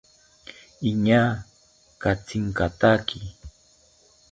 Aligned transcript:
Iñaa 0.89 1.29
katsinkataki 2.01 3.19